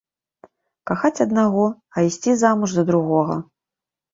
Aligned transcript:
Кахаць 0.91 1.23
аднаго, 1.27 1.67
а 1.95 2.07
ісці 2.09 2.31
замуж 2.45 2.69
за 2.79 2.83
другога. 2.89 3.35